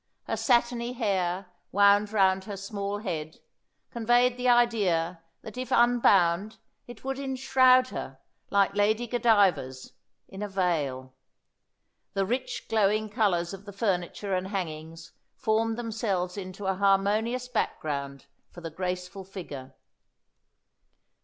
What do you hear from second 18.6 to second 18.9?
the